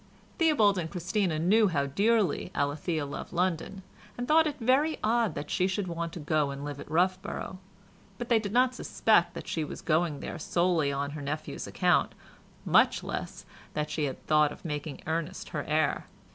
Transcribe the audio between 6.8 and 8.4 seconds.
Roughborough, but they